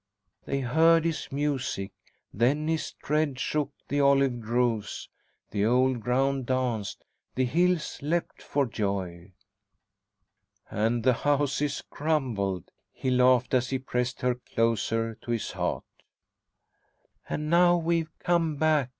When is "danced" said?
6.47-7.05